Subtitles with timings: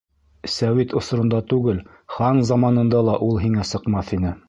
[0.53, 1.83] Сәүит осоронда түгел,
[2.17, 4.39] хан заманында ла ул һиңә сыҡмаҫ ине.